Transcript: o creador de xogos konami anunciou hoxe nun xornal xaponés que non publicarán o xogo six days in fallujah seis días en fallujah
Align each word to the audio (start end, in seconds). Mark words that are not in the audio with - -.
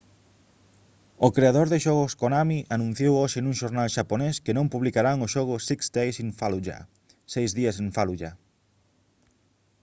o 1.25 1.27
creador 1.35 1.67
de 1.71 1.79
xogos 1.85 2.13
konami 2.23 2.59
anunciou 2.75 3.13
hoxe 3.21 3.39
nun 3.41 3.55
xornal 3.61 3.89
xaponés 3.95 4.35
que 4.45 4.55
non 4.57 4.71
publicarán 4.73 5.17
o 5.25 5.31
xogo 5.35 5.55
six 5.69 5.81
days 5.97 6.15
in 6.23 6.29
fallujah 6.39 6.81
seis 7.33 7.49
días 7.59 7.75
en 7.83 7.89
fallujah 7.95 8.33